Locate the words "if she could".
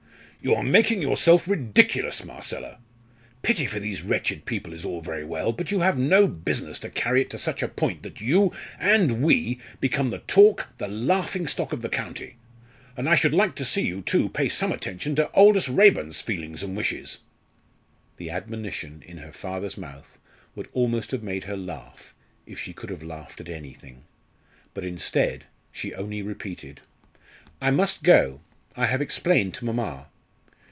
22.47-22.89